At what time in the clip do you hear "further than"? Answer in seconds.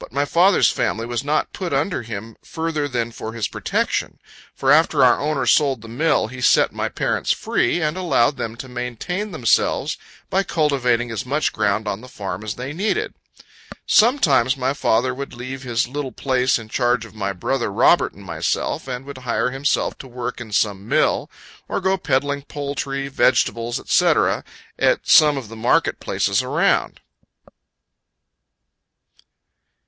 2.42-3.10